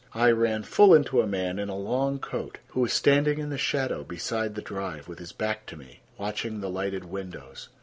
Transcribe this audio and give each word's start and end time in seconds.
I 0.15 0.31
ran 0.31 0.63
full 0.63 0.95
into 0.95 1.21
a 1.21 1.27
man 1.27 1.59
in 1.59 1.69
a 1.69 1.77
long 1.77 2.17
coat, 2.17 2.57
who 2.69 2.79
was 2.79 2.91
standing 2.91 3.37
in 3.37 3.51
the 3.51 3.57
shadow 3.59 4.03
beside 4.03 4.55
the 4.55 4.61
drive, 4.63 5.07
with 5.07 5.19
his 5.19 5.31
back 5.31 5.67
to 5.67 5.77
me, 5.77 5.99
watching 6.17 6.59
the 6.59 6.71
lighted 6.71 7.05
windows. 7.05 7.69